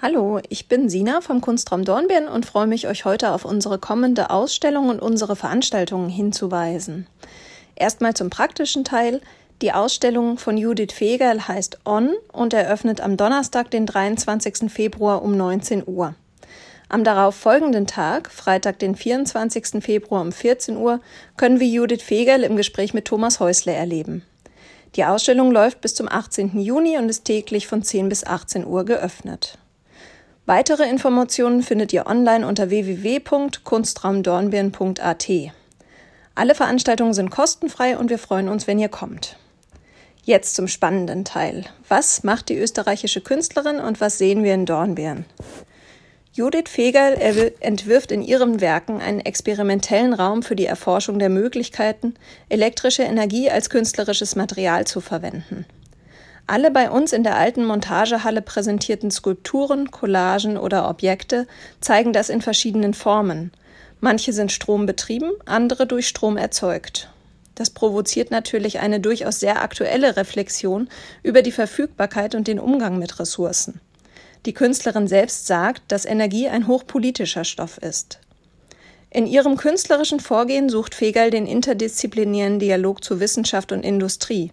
Hallo, 0.00 0.38
ich 0.48 0.68
bin 0.68 0.88
Sina 0.88 1.20
vom 1.20 1.40
Kunstraum 1.40 1.84
Dornbirn 1.84 2.28
und 2.28 2.46
freue 2.46 2.68
mich, 2.68 2.86
euch 2.86 3.04
heute 3.04 3.32
auf 3.32 3.44
unsere 3.44 3.80
kommende 3.80 4.30
Ausstellung 4.30 4.90
und 4.90 5.02
unsere 5.02 5.34
Veranstaltungen 5.34 6.08
hinzuweisen. 6.08 7.08
Erstmal 7.74 8.14
zum 8.14 8.30
praktischen 8.30 8.84
Teil. 8.84 9.20
Die 9.60 9.72
Ausstellung 9.72 10.38
von 10.38 10.56
Judith 10.56 10.92
Fegerl 10.92 11.48
heißt 11.48 11.80
On 11.84 12.14
und 12.32 12.54
eröffnet 12.54 13.00
am 13.00 13.16
Donnerstag, 13.16 13.72
den 13.72 13.86
23. 13.86 14.70
Februar 14.70 15.20
um 15.20 15.36
19 15.36 15.82
Uhr. 15.84 16.14
Am 16.88 17.02
darauf 17.02 17.34
folgenden 17.34 17.88
Tag, 17.88 18.30
Freitag, 18.30 18.78
den 18.78 18.94
24. 18.94 19.82
Februar 19.82 20.22
um 20.22 20.30
14 20.30 20.76
Uhr, 20.76 21.00
können 21.36 21.58
wir 21.58 21.66
Judith 21.66 22.04
Fegerl 22.04 22.44
im 22.44 22.56
Gespräch 22.56 22.94
mit 22.94 23.06
Thomas 23.06 23.40
Häusle 23.40 23.72
erleben. 23.72 24.22
Die 24.94 25.04
Ausstellung 25.04 25.50
läuft 25.50 25.80
bis 25.80 25.96
zum 25.96 26.08
18. 26.08 26.60
Juni 26.60 26.98
und 26.98 27.08
ist 27.08 27.24
täglich 27.24 27.66
von 27.66 27.82
10 27.82 28.08
bis 28.08 28.22
18 28.22 28.64
Uhr 28.64 28.84
geöffnet. 28.84 29.58
Weitere 30.48 30.88
Informationen 30.88 31.62
findet 31.62 31.92
ihr 31.92 32.06
online 32.06 32.46
unter 32.46 32.70
www.kunstraumdornbirn.at. 32.70 35.28
Alle 36.34 36.54
Veranstaltungen 36.54 37.12
sind 37.12 37.28
kostenfrei 37.28 37.98
und 37.98 38.08
wir 38.08 38.18
freuen 38.18 38.48
uns, 38.48 38.66
wenn 38.66 38.78
ihr 38.78 38.88
kommt. 38.88 39.36
Jetzt 40.24 40.54
zum 40.54 40.66
spannenden 40.66 41.26
Teil. 41.26 41.66
Was 41.90 42.24
macht 42.24 42.48
die 42.48 42.56
österreichische 42.56 43.20
Künstlerin 43.20 43.78
und 43.78 44.00
was 44.00 44.16
sehen 44.16 44.42
wir 44.42 44.54
in 44.54 44.64
Dornbirn? 44.64 45.26
Judith 46.32 46.70
Fegerl 46.70 47.52
entwirft 47.60 48.10
in 48.10 48.22
ihren 48.22 48.62
Werken 48.62 49.02
einen 49.02 49.20
experimentellen 49.20 50.14
Raum 50.14 50.42
für 50.42 50.56
die 50.56 50.64
Erforschung 50.64 51.18
der 51.18 51.28
Möglichkeiten, 51.28 52.14
elektrische 52.48 53.02
Energie 53.02 53.50
als 53.50 53.68
künstlerisches 53.68 54.34
Material 54.34 54.86
zu 54.86 55.02
verwenden. 55.02 55.66
Alle 56.50 56.70
bei 56.70 56.90
uns 56.90 57.12
in 57.12 57.24
der 57.24 57.36
alten 57.36 57.66
Montagehalle 57.66 58.40
präsentierten 58.40 59.10
Skulpturen, 59.10 59.90
Collagen 59.90 60.56
oder 60.56 60.88
Objekte 60.88 61.46
zeigen 61.82 62.14
das 62.14 62.30
in 62.30 62.40
verschiedenen 62.40 62.94
Formen. 62.94 63.52
Manche 64.00 64.32
sind 64.32 64.50
strombetrieben, 64.50 65.30
andere 65.44 65.86
durch 65.86 66.08
Strom 66.08 66.38
erzeugt. 66.38 67.10
Das 67.54 67.68
provoziert 67.68 68.30
natürlich 68.30 68.78
eine 68.78 68.98
durchaus 68.98 69.40
sehr 69.40 69.60
aktuelle 69.60 70.16
Reflexion 70.16 70.88
über 71.22 71.42
die 71.42 71.52
Verfügbarkeit 71.52 72.34
und 72.34 72.48
den 72.48 72.60
Umgang 72.60 72.98
mit 72.98 73.20
Ressourcen. 73.20 73.82
Die 74.46 74.54
Künstlerin 74.54 75.06
selbst 75.06 75.46
sagt, 75.46 75.82
dass 75.88 76.06
Energie 76.06 76.48
ein 76.48 76.66
hochpolitischer 76.66 77.44
Stoff 77.44 77.76
ist. 77.76 78.20
In 79.10 79.26
ihrem 79.26 79.58
künstlerischen 79.58 80.20
Vorgehen 80.20 80.70
sucht 80.70 80.94
Fegel 80.94 81.28
den 81.28 81.46
interdisziplinären 81.46 82.58
Dialog 82.58 83.04
zu 83.04 83.20
Wissenschaft 83.20 83.70
und 83.70 83.82
Industrie. 83.82 84.50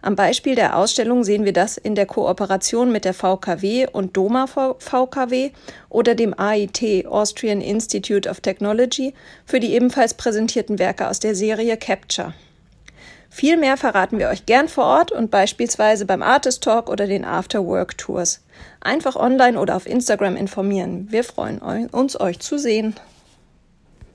Am 0.00 0.14
Beispiel 0.14 0.54
der 0.54 0.76
Ausstellung 0.76 1.24
sehen 1.24 1.44
wir 1.44 1.52
das 1.52 1.76
in 1.76 1.96
der 1.96 2.06
Kooperation 2.06 2.92
mit 2.92 3.04
der 3.04 3.14
VKW 3.14 3.88
und 3.90 4.16
Doma 4.16 4.46
VKW 4.46 5.50
oder 5.88 6.14
dem 6.14 6.38
AIT 6.38 7.06
Austrian 7.06 7.60
Institute 7.60 8.28
of 8.28 8.40
Technology 8.40 9.12
für 9.44 9.58
die 9.58 9.72
ebenfalls 9.72 10.14
präsentierten 10.14 10.78
Werke 10.78 11.08
aus 11.08 11.18
der 11.18 11.34
Serie 11.34 11.76
Capture. 11.76 12.32
Viel 13.28 13.56
mehr 13.56 13.76
verraten 13.76 14.18
wir 14.18 14.28
euch 14.28 14.46
gern 14.46 14.68
vor 14.68 14.84
Ort 14.84 15.12
und 15.12 15.30
beispielsweise 15.30 16.06
beim 16.06 16.22
Artist 16.22 16.62
Talk 16.62 16.88
oder 16.88 17.06
den 17.06 17.24
After 17.24 17.66
Work 17.66 17.98
Tours. 17.98 18.40
Einfach 18.80 19.16
online 19.16 19.58
oder 19.58 19.76
auf 19.76 19.86
Instagram 19.86 20.36
informieren. 20.36 21.08
Wir 21.10 21.24
freuen 21.24 21.58
uns, 21.58 22.18
euch 22.18 22.38
zu 22.38 22.56
sehen. 22.58 22.94